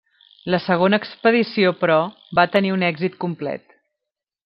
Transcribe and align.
La 0.53 0.59
segona 0.67 0.99
expedició, 1.01 1.73
però, 1.83 1.99
va 2.41 2.49
tenir 2.57 2.75
un 2.79 2.89
èxit 2.91 3.23
complet. 3.27 3.81